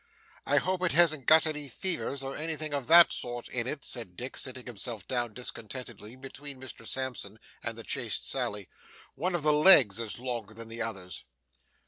'I 0.47 0.57
hope 0.57 0.81
it 0.81 0.93
hasn't 0.93 1.27
got 1.27 1.45
any 1.45 1.67
fevers 1.69 2.23
or 2.23 2.35
anything 2.35 2.73
of 2.73 2.87
that 2.87 3.13
sort 3.13 3.47
in 3.49 3.67
it,' 3.67 3.85
said 3.85 4.17
Dick, 4.17 4.35
sitting 4.35 4.65
himself 4.65 5.07
down 5.07 5.35
discontentedly, 5.35 6.15
between 6.15 6.59
Mr 6.59 6.87
Sampson 6.87 7.37
and 7.61 7.77
the 7.77 7.83
chaste 7.83 8.27
Sally. 8.27 8.67
'One 9.13 9.35
of 9.35 9.43
the 9.43 9.53
legs 9.53 9.99
is 9.99 10.17
longer 10.17 10.55
than 10.55 10.69
the 10.69 10.81
others. 10.81 11.23